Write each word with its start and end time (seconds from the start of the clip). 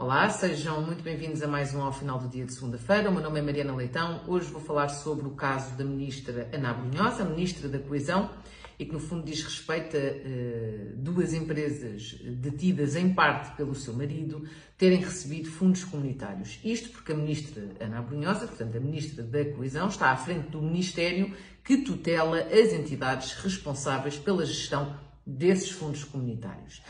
Olá, 0.00 0.30
sejam 0.30 0.80
muito 0.80 1.02
bem-vindos 1.02 1.42
a 1.42 1.48
mais 1.48 1.74
um 1.74 1.82
ao 1.82 1.92
final 1.92 2.20
do 2.20 2.28
dia 2.28 2.44
de 2.46 2.54
segunda-feira. 2.54 3.10
O 3.10 3.12
meu 3.12 3.20
nome 3.20 3.40
é 3.40 3.42
Mariana 3.42 3.74
Leitão. 3.74 4.22
Hoje 4.28 4.48
vou 4.48 4.60
falar 4.60 4.90
sobre 4.90 5.26
o 5.26 5.32
caso 5.32 5.76
da 5.76 5.82
ministra 5.82 6.48
Ana 6.52 6.72
Brunhosa, 6.72 7.24
ministra 7.24 7.68
da 7.68 7.80
Coesão, 7.80 8.30
e 8.78 8.86
que 8.86 8.92
no 8.92 9.00
fundo 9.00 9.24
diz 9.24 9.42
respeito 9.42 9.96
a 9.96 10.00
uh, 10.00 10.96
duas 10.98 11.34
empresas 11.34 12.14
detidas 12.22 12.94
em 12.94 13.12
parte 13.12 13.56
pelo 13.56 13.74
seu 13.74 13.92
marido 13.92 14.48
terem 14.76 15.00
recebido 15.00 15.50
fundos 15.50 15.82
comunitários. 15.82 16.60
Isto 16.62 16.90
porque 16.90 17.10
a 17.10 17.16
ministra 17.16 17.64
Ana 17.80 18.00
Brunhosa, 18.00 18.46
portanto 18.46 18.76
a 18.76 18.80
ministra 18.80 19.24
da 19.24 19.44
Coesão, 19.46 19.88
está 19.88 20.12
à 20.12 20.16
frente 20.16 20.48
do 20.50 20.62
ministério 20.62 21.34
que 21.64 21.78
tutela 21.78 22.38
as 22.38 22.72
entidades 22.72 23.32
responsáveis 23.32 24.16
pela 24.16 24.46
gestão 24.46 24.96
desses 25.26 25.72
fundos 25.72 26.04
comunitários. 26.04 26.82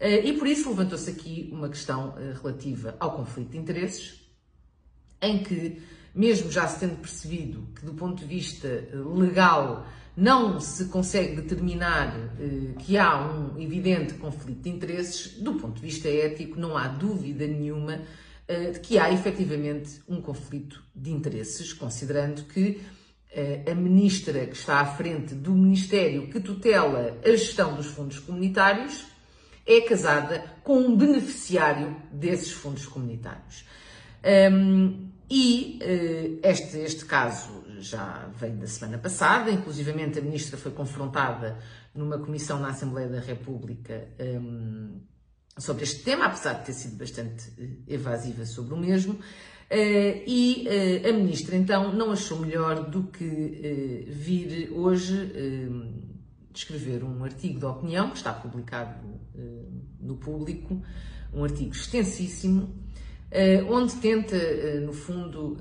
Eh, 0.00 0.26
e 0.26 0.32
por 0.34 0.46
isso 0.46 0.68
levantou-se 0.70 1.10
aqui 1.10 1.48
uma 1.52 1.68
questão 1.68 2.14
eh, 2.18 2.34
relativa 2.40 2.96
ao 2.98 3.16
conflito 3.16 3.50
de 3.50 3.58
interesses, 3.58 4.20
em 5.20 5.42
que, 5.42 5.80
mesmo 6.14 6.50
já 6.50 6.66
se 6.66 6.80
tendo 6.80 6.96
percebido 6.96 7.68
que, 7.74 7.86
do 7.86 7.94
ponto 7.94 8.20
de 8.20 8.26
vista 8.26 8.68
eh, 8.68 8.88
legal, 9.16 9.86
não 10.16 10.60
se 10.60 10.84
consegue 10.86 11.40
determinar 11.40 12.14
que 12.78 12.96
há 12.96 13.20
um 13.20 13.60
evidente 13.60 14.14
conflito 14.14 14.62
de 14.62 14.70
interesses, 14.70 15.40
do 15.40 15.54
ponto 15.54 15.74
de 15.74 15.82
vista 15.82 16.08
ético, 16.08 16.56
não 16.56 16.76
há 16.76 16.86
dúvida 16.86 17.44
nenhuma 17.48 18.00
de 18.72 18.78
que 18.78 18.96
há 18.96 19.12
efetivamente 19.12 20.00
um 20.06 20.20
conflito 20.20 20.80
de 20.94 21.10
interesses, 21.10 21.72
considerando 21.72 22.44
que 22.44 22.80
a 23.68 23.74
ministra 23.74 24.46
que 24.46 24.54
está 24.54 24.82
à 24.82 24.86
frente 24.86 25.34
do 25.34 25.50
Ministério 25.50 26.28
que 26.28 26.38
tutela 26.38 27.18
a 27.24 27.30
gestão 27.30 27.74
dos 27.74 27.86
fundos 27.86 28.20
comunitários 28.20 29.06
é 29.66 29.80
casada 29.82 30.44
com 30.62 30.78
um 30.78 30.96
beneficiário 30.96 31.96
desses 32.12 32.52
fundos 32.52 32.86
comunitários. 32.86 33.64
Um, 34.52 35.10
e 35.30 35.78
uh, 35.82 36.40
este, 36.42 36.78
este 36.78 37.04
caso 37.06 37.64
já 37.78 38.30
vem 38.38 38.56
da 38.56 38.66
semana 38.66 38.98
passada, 38.98 39.50
inclusivamente 39.50 40.18
a 40.18 40.22
ministra 40.22 40.56
foi 40.56 40.72
confrontada 40.72 41.58
numa 41.94 42.18
comissão 42.18 42.58
na 42.58 42.68
Assembleia 42.68 43.08
da 43.08 43.20
República 43.20 44.08
um, 44.20 45.00
sobre 45.58 45.84
este 45.84 46.02
tema, 46.02 46.26
apesar 46.26 46.54
de 46.54 46.66
ter 46.66 46.72
sido 46.72 46.96
bastante 46.96 47.48
uh, 47.58 47.82
evasiva 47.86 48.44
sobre 48.44 48.74
o 48.74 48.76
mesmo. 48.76 49.14
Uh, 49.14 50.22
e 50.26 50.68
uh, 50.68 51.08
a 51.08 51.12
ministra 51.12 51.56
então 51.56 51.92
não 51.92 52.12
achou 52.12 52.38
melhor 52.38 52.88
do 52.90 53.04
que 53.04 53.24
uh, 53.24 54.12
vir 54.12 54.70
hoje 54.72 56.13
escrever 56.58 57.02
um 57.02 57.24
artigo 57.24 57.58
de 57.58 57.64
opinião 57.64 58.10
que 58.10 58.16
está 58.16 58.32
publicado 58.32 59.06
uh, 59.06 59.82
no 60.00 60.16
público, 60.16 60.80
um 61.32 61.44
artigo 61.44 61.72
extensíssimo, 61.72 62.62
uh, 62.62 63.72
onde 63.72 63.96
tenta, 63.96 64.36
uh, 64.36 64.80
no 64.86 64.92
fundo, 64.92 65.56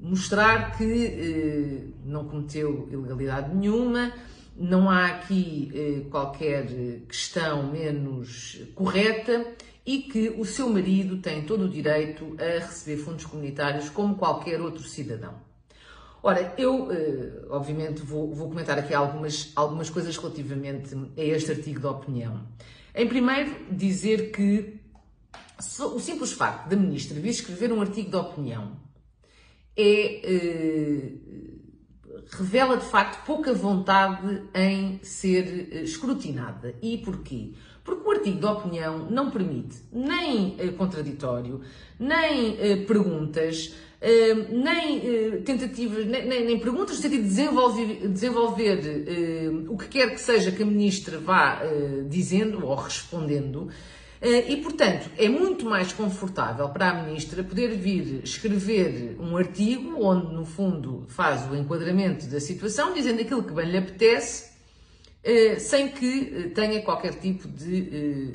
mostrar 0.00 0.76
que 0.76 1.94
não 2.04 2.24
cometeu 2.24 2.88
ilegalidade 2.90 3.54
nenhuma, 3.54 4.12
não 4.56 4.90
há 4.90 5.06
aqui 5.06 6.06
qualquer 6.10 6.66
questão 7.06 7.70
menos 7.70 8.60
correta 8.74 9.46
e 9.86 9.98
que 9.98 10.28
o 10.30 10.44
seu 10.44 10.68
marido 10.68 11.18
tem 11.18 11.42
todo 11.42 11.66
o 11.66 11.68
direito 11.68 12.36
a 12.38 12.66
receber 12.66 12.96
fundos 13.00 13.24
comunitários 13.24 13.88
como 13.90 14.16
qualquer 14.16 14.60
outro 14.60 14.82
cidadão. 14.82 15.51
Ora, 16.22 16.54
eu, 16.56 16.92
eh, 16.92 17.46
obviamente, 17.50 18.02
vou, 18.02 18.32
vou, 18.32 18.48
comentar 18.48 18.78
aqui 18.78 18.94
algumas, 18.94 19.50
algumas 19.56 19.90
coisas 19.90 20.16
relativamente 20.16 20.94
a 21.16 21.20
este 21.20 21.50
artigo 21.50 21.80
de 21.80 21.86
opinião. 21.86 22.46
Em 22.94 23.08
primeiro, 23.08 23.56
dizer 23.70 24.30
que 24.30 24.80
o 25.80 25.98
simples 25.98 26.32
facto 26.32 26.68
da 26.68 26.76
ministra 26.76 27.18
vir 27.18 27.30
escrever 27.30 27.72
um 27.72 27.80
artigo 27.80 28.10
de 28.10 28.16
opinião 28.16 28.76
é, 29.76 30.20
eh, 30.24 31.12
revela 32.30 32.76
de 32.76 32.84
facto 32.84 33.24
pouca 33.24 33.52
vontade 33.52 34.42
em 34.54 35.00
ser 35.02 35.68
eh, 35.72 35.82
escrutinada. 35.82 36.74
E 36.80 36.98
porquê? 36.98 37.54
Porque 37.84 38.08
o 38.08 38.10
artigo 38.12 38.38
de 38.38 38.46
opinião 38.46 39.10
não 39.10 39.30
permite 39.30 39.76
nem 39.92 40.56
contraditório, 40.76 41.60
nem 41.98 42.84
perguntas, 42.86 43.72
nem 44.50 44.98
uh, 44.98 45.42
tentativas, 45.42 46.04
nem, 46.06 46.26
nem, 46.26 46.44
nem, 46.44 46.58
perguntas 46.58 46.96
no 46.96 47.02
sentido 47.02 47.22
de 47.22 47.28
desenvolver, 47.28 48.08
desenvolver 48.08 48.78
uh, 48.78 49.72
o 49.72 49.78
que 49.78 49.86
quer 49.86 50.10
que 50.10 50.20
seja 50.20 50.50
que 50.50 50.62
a 50.62 50.66
ministra 50.66 51.18
vá 51.18 51.62
uh, 51.62 52.08
dizendo 52.08 52.66
ou 52.66 52.74
respondendo. 52.74 53.68
e, 54.22 54.56
portanto, 54.58 55.10
é 55.18 55.28
muito 55.28 55.64
mais 55.64 55.92
confortável 55.92 56.68
para 56.68 56.90
a 56.90 57.02
ministra 57.02 57.42
poder 57.42 57.76
vir 57.76 58.22
escrever 58.22 59.16
um 59.18 59.36
artigo 59.36 60.00
onde, 60.00 60.32
no 60.32 60.44
fundo, 60.44 61.04
faz 61.08 61.50
o 61.50 61.56
enquadramento 61.56 62.26
da 62.26 62.38
situação, 62.38 62.94
dizendo 62.94 63.20
aquilo 63.20 63.42
que 63.42 63.52
bem 63.52 63.68
lhe 63.68 63.78
apetece, 63.78 64.51
sem 65.58 65.88
que 65.88 66.50
tenha 66.54 66.82
qualquer 66.82 67.14
tipo 67.14 67.46
de 67.48 68.34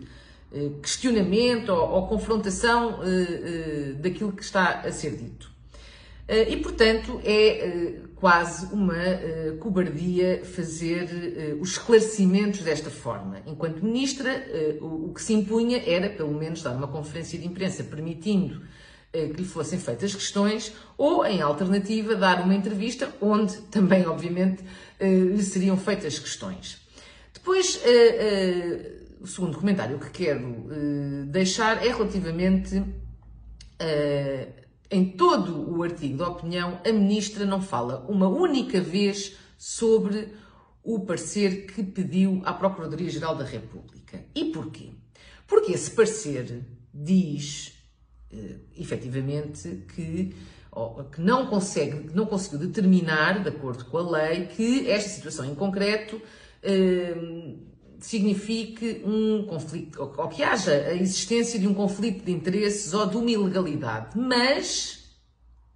questionamento 0.81 1.69
ou, 1.69 2.07
confrontação 2.07 2.99
daquilo 3.99 4.31
que 4.31 4.43
está 4.43 4.81
a 4.81 4.91
ser 4.91 5.15
dito. 5.15 5.57
Eh, 6.27 6.53
e, 6.53 6.57
portanto, 6.57 7.21
é 7.23 7.47
eh, 7.47 8.01
quase 8.15 8.65
uma 8.73 8.97
eh, 8.97 9.55
cobardia 9.59 10.41
fazer 10.43 11.57
os 11.61 11.71
esclarecimentos 11.71 12.61
desta 12.61 12.89
forma. 12.89 13.37
Enquanto 13.45 13.83
ministra, 13.83 14.45
o 14.81 15.13
que 15.13 15.21
se 15.21 15.33
impunha 15.33 15.81
era, 15.85 16.09
pelo 16.09 16.33
menos, 16.33 16.61
dar 16.61 16.71
uma 16.71 16.87
conferência 16.87 17.39
de 17.39 17.47
imprensa 17.47 17.83
permitindo 17.83 18.61
que 19.11 19.33
lhe 19.33 19.45
fossem 19.45 19.79
feitas 19.79 20.13
questões, 20.13 20.73
ou, 20.97 21.25
em 21.25 21.41
alternativa, 21.41 22.15
dar 22.15 22.43
uma 22.43 22.53
entrevista 22.53 23.13
onde 23.21 23.57
também, 23.63 24.05
obviamente, 24.05 24.63
lhe 24.99 25.43
seriam 25.43 25.77
feitas 25.77 26.19
questões. 26.19 26.79
Depois, 27.33 27.79
o 29.19 29.25
segundo 29.25 29.57
comentário 29.57 29.97
que 29.99 30.09
quero 30.09 30.67
deixar 31.27 31.85
é 31.85 31.89
relativamente 31.89 32.83
em 34.89 35.05
todo 35.11 35.69
o 35.69 35.83
artigo 35.83 36.17
de 36.17 36.23
opinião, 36.23 36.79
a 36.85 36.91
ministra 36.91 37.45
não 37.45 37.61
fala 37.61 38.05
uma 38.07 38.27
única 38.27 38.79
vez 38.79 39.35
sobre 39.57 40.33
o 40.83 41.01
parecer 41.01 41.65
que 41.65 41.83
pediu 41.83 42.41
à 42.45 42.53
Procuradoria-Geral 42.53 43.35
da 43.35 43.43
República. 43.43 44.23
E 44.33 44.45
porquê? 44.45 44.91
Porque 45.45 45.73
esse 45.73 45.91
parecer 45.91 46.63
diz, 46.93 47.73
eh, 48.31 48.55
efetivamente, 48.77 49.83
que, 49.95 50.35
oh, 50.71 51.03
que 51.05 51.21
não, 51.21 51.47
consegue, 51.47 52.09
não 52.13 52.25
conseguiu 52.25 52.59
determinar, 52.59 53.41
de 53.41 53.49
acordo 53.49 53.85
com 53.85 53.97
a 53.97 54.11
lei, 54.11 54.47
que 54.47 54.89
esta 54.89 55.09
situação 55.09 55.45
em 55.45 55.55
concreto 55.55 56.21
eh, 56.61 57.15
signifique 57.99 59.01
um 59.05 59.45
conflito, 59.47 60.01
ou 60.01 60.27
que 60.27 60.43
haja 60.43 60.71
a 60.71 60.93
existência 60.93 61.59
de 61.59 61.67
um 61.67 61.73
conflito 61.73 62.23
de 62.23 62.31
interesses 62.31 62.93
ou 62.93 63.07
de 63.07 63.17
uma 63.17 63.31
ilegalidade, 63.31 64.17
mas 64.17 65.05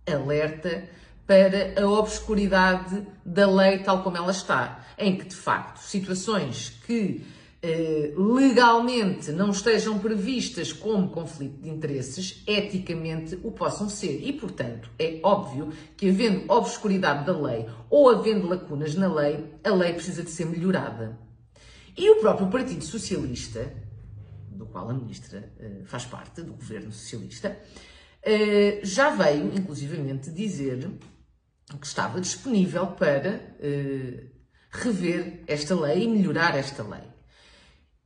alerta 0.05 0.87
para 1.25 1.81
a 1.81 1.89
obscuridade 1.89 3.07
da 3.25 3.49
lei 3.49 3.79
tal 3.79 4.03
como 4.03 4.17
ela 4.17 4.31
está, 4.31 4.85
em 4.97 5.17
que 5.17 5.25
de 5.25 5.35
facto 5.35 5.79
situações 5.79 6.81
que 6.85 7.23
legalmente 8.17 9.31
não 9.31 9.51
estejam 9.51 9.99
previstas 9.99 10.73
como 10.73 11.09
conflito 11.09 11.61
de 11.61 11.69
interesses, 11.69 12.43
eticamente 12.47 13.39
o 13.43 13.51
possam 13.51 13.87
ser. 13.87 14.19
E, 14.25 14.33
portanto, 14.33 14.89
é 14.97 15.19
óbvio 15.21 15.71
que, 15.95 16.09
havendo 16.09 16.51
obscuridade 16.51 17.25
da 17.25 17.37
lei 17.37 17.67
ou 17.89 18.09
havendo 18.09 18.47
lacunas 18.47 18.95
na 18.95 19.13
lei, 19.13 19.45
a 19.63 19.69
lei 19.69 19.93
precisa 19.93 20.23
de 20.23 20.31
ser 20.31 20.45
melhorada. 20.45 21.19
E 21.95 22.09
o 22.09 22.19
próprio 22.19 22.49
Partido 22.49 22.83
Socialista, 22.83 23.71
do 24.49 24.65
qual 24.65 24.89
a 24.89 24.93
ministra 24.93 25.51
uh, 25.59 25.85
faz 25.85 26.05
parte, 26.05 26.41
do 26.41 26.53
governo 26.53 26.91
socialista, 26.91 27.59
uh, 28.25 28.85
já 28.85 29.11
veio, 29.11 29.53
inclusivamente, 29.53 30.31
dizer 30.31 30.89
que 31.79 31.85
estava 31.85 32.19
disponível 32.19 32.87
para 32.87 33.55
rever 34.69 35.43
esta 35.47 35.73
lei 35.73 36.03
e 36.03 36.07
melhorar 36.07 36.57
esta 36.57 36.83
lei. 36.83 37.11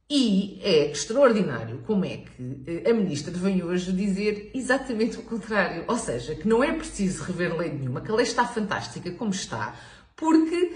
E 0.07 0.59
é 0.61 0.91
extraordinário 0.91 1.81
como 1.87 2.05
é 2.05 2.17
que 2.17 2.87
a 2.87 2.93
ministra 2.93 3.31
vem 3.31 3.63
hoje 3.63 3.91
dizer 3.91 4.51
exatamente 4.53 5.17
o 5.17 5.23
contrário. 5.23 5.83
Ou 5.87 5.97
seja, 5.97 6.35
que 6.35 6.47
não 6.47 6.63
é 6.63 6.71
preciso 6.73 7.23
rever 7.23 7.57
lei 7.57 7.73
nenhuma, 7.73 8.01
que 8.01 8.11
a 8.11 8.15
lei 8.15 8.25
está 8.25 8.45
fantástica 8.45 9.09
como 9.11 9.31
está, 9.31 9.75
porque, 10.15 10.73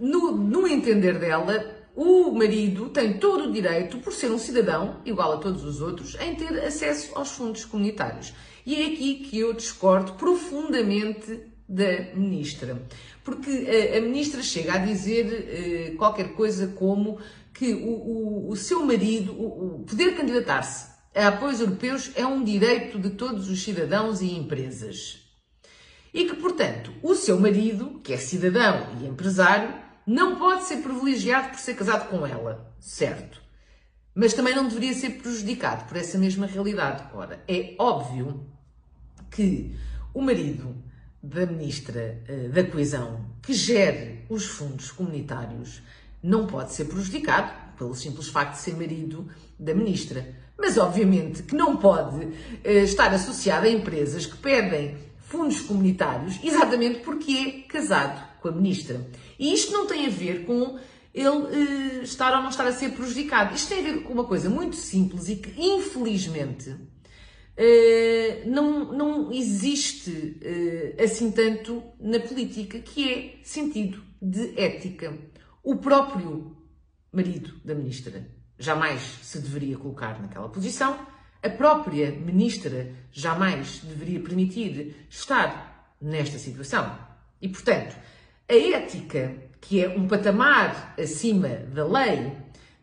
no, 0.00 0.34
no 0.34 0.66
entender 0.66 1.18
dela, 1.18 1.82
o 1.94 2.30
marido 2.32 2.88
tem 2.88 3.18
todo 3.18 3.50
o 3.50 3.52
direito, 3.52 3.98
por 3.98 4.12
ser 4.14 4.30
um 4.30 4.38
cidadão 4.38 5.02
igual 5.04 5.34
a 5.34 5.36
todos 5.36 5.64
os 5.64 5.82
outros, 5.82 6.16
em 6.18 6.34
ter 6.34 6.58
acesso 6.64 7.12
aos 7.14 7.32
fundos 7.32 7.66
comunitários. 7.66 8.32
E 8.64 8.74
é 8.74 8.86
aqui 8.86 9.16
que 9.16 9.38
eu 9.38 9.52
discordo 9.52 10.14
profundamente 10.14 11.51
da 11.72 12.14
ministra. 12.14 12.82
Porque 13.24 13.50
a, 13.50 13.98
a 13.98 14.00
ministra 14.00 14.42
chega 14.42 14.74
a 14.74 14.78
dizer 14.78 15.92
uh, 15.92 15.96
qualquer 15.96 16.34
coisa 16.34 16.68
como 16.68 17.18
que 17.54 17.72
o, 17.74 17.88
o, 17.88 18.50
o 18.50 18.56
seu 18.56 18.84
marido, 18.84 19.32
o 19.32 19.84
poder 19.88 20.14
candidatar-se 20.16 20.92
a 21.14 21.28
apoios 21.28 21.60
europeus 21.60 22.10
é 22.14 22.26
um 22.26 22.42
direito 22.42 22.98
de 22.98 23.10
todos 23.10 23.48
os 23.48 23.62
cidadãos 23.62 24.20
e 24.22 24.32
empresas. 24.34 25.20
E 26.12 26.24
que, 26.24 26.36
portanto, 26.36 26.92
o 27.02 27.14
seu 27.14 27.38
marido, 27.38 28.00
que 28.02 28.12
é 28.12 28.16
cidadão 28.16 28.86
e 29.00 29.06
empresário, 29.06 29.74
não 30.06 30.36
pode 30.36 30.64
ser 30.64 30.78
privilegiado 30.78 31.50
por 31.50 31.58
ser 31.58 31.74
casado 31.74 32.08
com 32.08 32.26
ela, 32.26 32.74
certo? 32.78 33.40
Mas 34.14 34.34
também 34.34 34.54
não 34.54 34.68
deveria 34.68 34.92
ser 34.92 35.10
prejudicado 35.22 35.86
por 35.86 35.96
essa 35.96 36.18
mesma 36.18 36.46
realidade. 36.46 37.04
Ora, 37.14 37.42
é 37.48 37.74
óbvio 37.78 38.46
que 39.30 39.74
o 40.12 40.20
marido 40.20 40.74
da 41.22 41.46
Ministra 41.46 42.20
uh, 42.28 42.48
da 42.48 42.64
Coesão, 42.64 43.24
que 43.42 43.52
gere 43.52 44.24
os 44.28 44.44
fundos 44.44 44.90
comunitários, 44.90 45.82
não 46.22 46.46
pode 46.46 46.72
ser 46.72 46.86
prejudicado 46.86 47.52
pelo 47.76 47.94
simples 47.94 48.28
facto 48.28 48.54
de 48.54 48.60
ser 48.60 48.74
marido 48.74 49.28
da 49.58 49.74
Ministra. 49.74 50.34
Mas, 50.58 50.76
obviamente, 50.78 51.42
que 51.42 51.54
não 51.54 51.76
pode 51.76 52.24
uh, 52.24 52.30
estar 52.64 53.12
associado 53.14 53.66
a 53.66 53.70
empresas 53.70 54.26
que 54.26 54.36
pedem 54.36 54.96
fundos 55.18 55.60
comunitários 55.60 56.38
exatamente 56.42 57.00
porque 57.00 57.32
é 57.32 57.50
casado 57.68 58.22
com 58.40 58.48
a 58.48 58.52
Ministra. 58.52 59.06
E 59.38 59.52
isto 59.54 59.72
não 59.72 59.86
tem 59.86 60.06
a 60.06 60.10
ver 60.10 60.44
com 60.44 60.78
ele 61.14 61.28
uh, 61.28 62.02
estar 62.02 62.34
ou 62.34 62.42
não 62.42 62.50
estar 62.50 62.66
a 62.66 62.72
ser 62.72 62.90
prejudicado. 62.90 63.54
Isto 63.54 63.68
tem 63.68 63.78
a 63.80 63.92
ver 63.92 64.02
com 64.02 64.12
uma 64.12 64.24
coisa 64.24 64.50
muito 64.50 64.76
simples 64.76 65.28
e 65.28 65.36
que, 65.36 65.54
infelizmente, 65.60 66.74
Uh, 67.58 68.48
não, 68.48 68.92
não 68.92 69.32
existe 69.32 70.10
uh, 70.10 71.02
assim 71.02 71.30
tanto 71.30 71.82
na 72.00 72.18
política, 72.18 72.78
que 72.78 73.12
é 73.12 73.40
sentido 73.42 74.02
de 74.20 74.58
ética. 74.58 75.16
O 75.62 75.76
próprio 75.76 76.56
marido 77.12 77.60
da 77.64 77.74
ministra 77.74 78.26
jamais 78.58 79.02
se 79.22 79.38
deveria 79.38 79.76
colocar 79.76 80.20
naquela 80.20 80.48
posição, 80.48 80.98
a 81.42 81.50
própria 81.50 82.12
ministra 82.12 82.94
jamais 83.10 83.80
deveria 83.80 84.20
permitir 84.20 84.94
estar 85.10 85.94
nesta 86.00 86.38
situação. 86.38 86.96
E, 87.40 87.48
portanto, 87.48 87.96
a 88.48 88.54
ética, 88.54 89.34
que 89.60 89.84
é 89.84 89.88
um 89.88 90.06
patamar 90.06 90.94
acima 90.98 91.48
da 91.48 91.84
lei, 91.84 92.32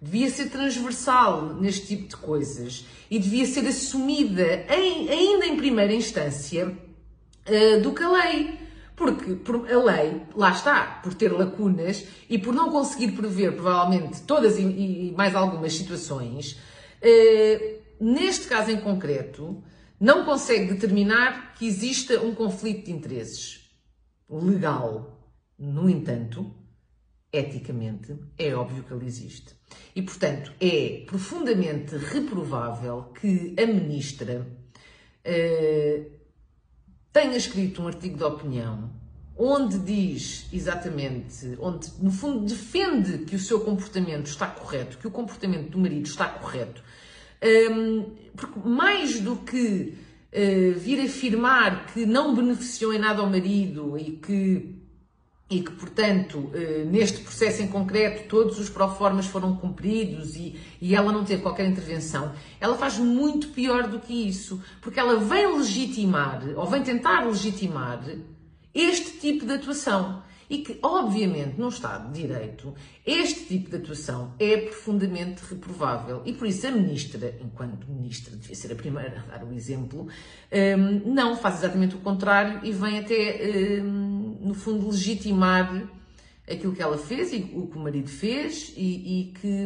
devia 0.02 0.30
ser 0.30 0.50
transversal 0.50 1.56
neste 1.56 1.88
tipo 1.88 2.08
de 2.08 2.18
coisas 2.18 2.86
e 3.10 3.20
devia 3.20 3.46
ser 3.46 3.68
assumida 3.68 4.66
em, 4.70 5.10
ainda 5.10 5.46
em 5.46 5.58
primeira 5.58 5.94
instância 5.94 6.68
uh, 6.68 7.82
do 7.82 7.94
que 7.94 8.04
a 8.04 8.12
lei. 8.12 8.60
Porque 8.96 9.34
por, 9.36 9.72
a 9.72 9.84
lei, 9.84 10.22
lá 10.36 10.52
está, 10.52 11.00
por 11.02 11.14
ter 11.14 11.32
lacunas 11.32 12.06
e 12.30 12.38
por 12.38 12.54
não 12.54 12.70
conseguir 12.70 13.14
prever 13.14 13.54
provavelmente 13.54 14.22
todas 14.24 14.58
e, 14.58 14.64
e 14.64 15.14
mais 15.16 15.36
algumas 15.36 15.74
situações, 15.74 16.54
uh, 17.02 17.80
neste 18.00 18.48
caso 18.48 18.72
em 18.72 18.80
concreto, 18.80 19.64
não 20.00 20.26
consegue 20.26 20.74
determinar 20.74 21.54
que 21.56 21.68
exista 21.68 22.22
um 22.22 22.34
conflito 22.34 22.86
de 22.86 22.92
interesses 22.92 23.70
legal. 24.30 25.18
No 25.58 25.90
entanto, 25.90 26.54
eticamente, 27.32 28.16
é 28.38 28.54
óbvio 28.54 28.84
que 28.84 28.94
ele 28.94 29.06
existe. 29.06 29.56
E, 29.96 30.02
portanto, 30.02 30.52
é 30.60 31.04
profundamente 31.06 31.96
reprovável 31.96 33.12
que 33.20 33.56
a 33.62 33.66
ministra 33.66 34.48
uh, 35.26 36.12
tenha 37.14 37.38
escrito 37.38 37.82
um 37.82 37.88
artigo 37.88 38.18
de 38.18 38.24
opinião 38.24 39.00
onde 39.42 39.80
diz 39.80 40.48
exatamente, 40.52 41.56
onde 41.60 41.90
no 42.02 42.12
fundo 42.12 42.46
defende 42.46 43.20
que 43.20 43.38
o 43.38 43.40
seu 43.40 43.62
comportamento 43.62 44.26
está 44.26 44.48
correto, 44.48 44.98
que 44.98 45.08
o 45.08 45.12
comportamento 45.12 45.70
do 45.70 45.78
marido 45.78 46.06
está 46.06 46.28
correto, 46.28 46.84
um, 47.42 47.48
ehm, 47.48 48.06
porque 48.36 48.68
mais 48.68 49.22
do 49.22 49.38
que 49.38 49.94
uh, 50.34 50.80
vir 50.80 51.00
afirmar 51.06 51.86
que 51.88 52.06
não 52.06 52.36
beneficiou 52.36 52.94
em 52.94 53.00
nada 53.00 53.22
ao 53.22 53.30
marido 53.30 53.98
e 53.98 54.18
que 54.18 54.79
e 55.50 55.62
que, 55.62 55.72
portanto, 55.72 56.52
eh, 56.54 56.86
neste 56.86 57.22
processo 57.22 57.64
em 57.64 57.68
concreto, 57.68 58.28
todos 58.28 58.60
os 58.60 58.70
proformas 58.70 59.26
foram 59.26 59.56
cumpridos 59.56 60.36
e, 60.36 60.60
e 60.80 60.96
ela 60.96 61.12
não 61.12 61.26
teve 61.26 61.42
qualquer 61.42 61.68
intervenção, 61.68 62.32
ela 62.60 62.78
faz 62.78 63.00
muito 63.00 63.48
pior 63.50 63.88
do 63.88 64.00
que 64.00 64.14
isso, 64.14 64.62
porque 64.80 65.00
ela 65.00 65.18
vem 65.18 65.58
legitimar, 65.58 66.44
ou 66.56 66.68
vem 66.68 66.84
tentar 66.84 67.26
legitimar, 67.26 68.04
este 68.74 69.18
tipo 69.20 69.46
de 69.46 69.54
atuação 69.54 70.22
e 70.50 70.60
que, 70.60 70.80
obviamente, 70.82 71.60
num 71.60 71.70
Estado 71.70 72.12
de 72.12 72.22
Direito, 72.22 72.74
este 73.06 73.46
tipo 73.46 73.70
de 73.70 73.76
atuação 73.76 74.34
é 74.40 74.58
profundamente 74.58 75.44
reprovável. 75.48 76.24
E 76.26 76.34
por 76.34 76.48
isso 76.48 76.66
a 76.66 76.72
Ministra, 76.72 77.38
enquanto 77.40 77.88
Ministra, 77.88 78.36
devia 78.36 78.56
ser 78.56 78.72
a 78.72 78.76
primeira 78.76 79.24
a 79.28 79.38
dar 79.38 79.46
o 79.46 79.54
exemplo, 79.54 80.08
hum, 80.08 81.14
não 81.14 81.38
faz 81.38 81.60
exatamente 81.60 81.96
o 81.96 82.00
contrário 82.00 82.62
e 82.64 82.72
vem 82.72 82.98
até, 82.98 83.82
hum, 83.84 84.09
no 84.40 84.54
fundo, 84.54 84.88
legitimar 84.88 85.90
aquilo 86.50 86.74
que 86.74 86.82
ela 86.82 86.98
fez 86.98 87.32
e 87.32 87.52
o 87.54 87.68
que 87.68 87.78
o 87.78 87.80
marido 87.80 88.10
fez 88.10 88.74
e, 88.76 89.22
e, 89.22 89.34
que, 89.34 89.66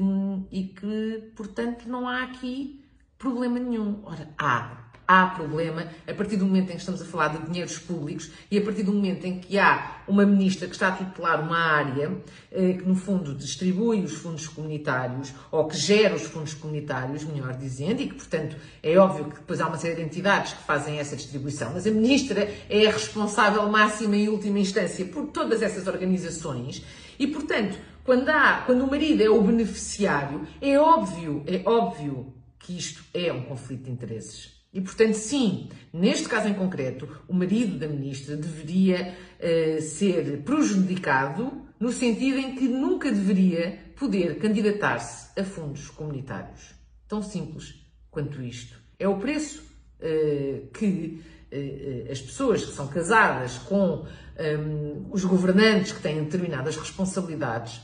e 0.51 0.63
que, 0.65 1.31
portanto, 1.35 1.87
não 1.87 2.07
há 2.07 2.23
aqui 2.23 2.83
problema 3.17 3.57
nenhum. 3.59 4.01
Ora, 4.03 4.29
há 4.37 4.82
há 5.07 5.27
problema 5.27 5.87
a 6.07 6.13
partir 6.13 6.37
do 6.37 6.45
momento 6.45 6.69
em 6.69 6.73
que 6.73 6.79
estamos 6.79 7.01
a 7.01 7.05
falar 7.05 7.29
de 7.29 7.45
dinheiros 7.45 7.77
públicos 7.77 8.31
e 8.49 8.57
a 8.57 8.61
partir 8.61 8.83
do 8.83 8.93
momento 8.93 9.25
em 9.25 9.39
que 9.39 9.59
há 9.59 10.01
uma 10.07 10.25
ministra 10.25 10.67
que 10.67 10.73
está 10.73 10.89
a 10.89 10.91
tutelar 10.91 11.41
uma 11.41 11.57
área 11.57 12.11
eh, 12.51 12.73
que, 12.73 12.87
no 12.87 12.95
fundo, 12.95 13.33
distribui 13.33 14.01
os 14.01 14.13
fundos 14.13 14.47
comunitários 14.47 15.33
ou 15.51 15.65
que 15.67 15.77
gera 15.77 16.15
os 16.15 16.23
fundos 16.23 16.53
comunitários, 16.53 17.23
melhor 17.23 17.55
dizendo, 17.55 18.01
e 18.01 18.07
que, 18.07 18.15
portanto, 18.15 18.55
é 18.81 18.97
óbvio 18.97 19.25
que 19.25 19.35
depois 19.35 19.59
há 19.61 19.67
uma 19.67 19.77
série 19.77 19.95
de 19.95 20.01
entidades 20.01 20.53
que 20.53 20.63
fazem 20.63 20.99
essa 20.99 21.15
distribuição, 21.15 21.71
mas 21.73 21.85
a 21.87 21.91
ministra 21.91 22.49
é 22.69 22.87
a 22.87 22.91
responsável 22.91 23.67
máxima 23.69 24.15
e 24.15 24.29
última 24.29 24.59
instância 24.59 25.05
por 25.05 25.27
todas 25.27 25.61
essas 25.61 25.87
organizações 25.87 26.83
e, 27.19 27.27
portanto, 27.27 27.77
quando, 28.03 28.29
há, 28.29 28.63
quando 28.65 28.83
o 28.83 28.89
marido 28.89 29.23
é 29.23 29.29
o 29.29 29.41
beneficiário, 29.41 30.45
é 30.61 30.77
óbvio, 30.77 31.43
é 31.47 31.61
óbvio 31.65 32.33
que 32.59 32.77
isto 32.77 33.03
é 33.13 33.31
um 33.31 33.43
conflito 33.43 33.83
de 33.83 33.91
interesses. 33.91 34.52
E, 34.73 34.81
portanto, 34.81 35.13
sim, 35.13 35.69
neste 35.93 36.27
caso 36.27 36.47
em 36.47 36.53
concreto, 36.55 37.07
o 37.27 37.33
marido 37.33 37.77
da 37.77 37.87
ministra 37.87 38.35
deveria 38.35 39.15
uh, 39.39 39.81
ser 39.81 40.41
prejudicado 40.41 41.61
no 41.79 41.91
sentido 41.91 42.39
em 42.39 42.55
que 42.55 42.67
nunca 42.67 43.11
deveria 43.11 43.93
poder 43.95 44.39
candidatar-se 44.39 45.39
a 45.39 45.43
fundos 45.43 45.89
comunitários. 45.89 46.73
Tão 47.07 47.21
simples 47.21 47.85
quanto 48.09 48.41
isto. 48.41 48.81
É 48.97 49.07
o 49.07 49.19
preço 49.19 49.61
uh, 49.99 50.67
que 50.71 51.21
uh, 51.51 52.11
as 52.11 52.19
pessoas 52.19 52.65
que 52.65 52.73
são 52.73 52.87
casadas 52.87 53.59
com 53.59 54.01
um, 54.01 54.07
ehm, 54.39 55.05
os 55.11 55.23
governantes 55.23 55.91
que 55.91 56.01
têm 56.01 56.23
determinadas 56.23 56.77
responsabilidades 56.77 57.79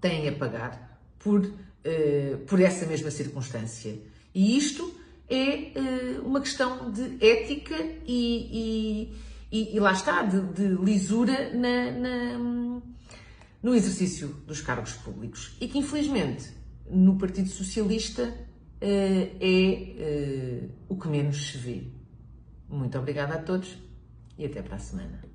têm 0.00 0.28
a 0.28 0.32
pagar 0.32 1.00
por, 1.18 1.52
por 2.46 2.60
essa 2.60 2.86
mesma 2.86 3.10
circunstância. 3.10 3.96
E 4.34 4.56
isto 4.56 5.01
é 5.32 5.72
uh, 5.78 6.26
uma 6.26 6.40
questão 6.40 6.90
de 6.92 7.24
ética 7.24 7.76
e, 8.06 9.10
e, 9.50 9.74
e, 9.74 9.80
lá 9.80 9.92
está, 9.92 10.22
de, 10.22 10.40
de 10.52 10.68
lisura 10.84 11.54
na, 11.54 11.90
na, 11.90 12.38
no 13.62 13.74
exercício 13.74 14.28
dos 14.46 14.60
cargos 14.60 14.92
públicos. 14.92 15.56
E 15.58 15.68
que, 15.68 15.78
infelizmente, 15.78 16.50
no 16.90 17.16
Partido 17.16 17.48
Socialista 17.48 18.24
uh, 18.24 19.36
é 19.40 20.66
uh, 20.66 20.70
o 20.90 20.96
que 20.98 21.08
menos 21.08 21.50
se 21.50 21.56
vê. 21.56 21.84
Muito 22.68 22.98
obrigada 22.98 23.34
a 23.34 23.38
todos 23.38 23.78
e 24.36 24.44
até 24.44 24.60
para 24.60 24.76
a 24.76 24.78
semana. 24.78 25.31